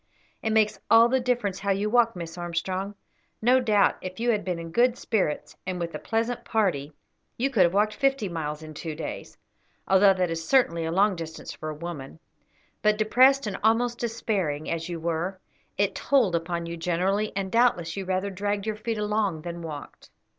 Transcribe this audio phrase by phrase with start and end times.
[0.41, 2.95] "It makes all the difference how you walk, Miss Armstrong.
[3.39, 6.93] No doubt, if you had been in good spirits, and with a pleasant party,
[7.37, 9.37] you could have walked fifty miles in two days,
[9.87, 12.17] although that is certainly a long distance for a woman;
[12.81, 15.39] but depressed and almost despairing, as you were,
[15.77, 20.09] it told upon you generally, and doubtless you rather dragged your feet along than walked."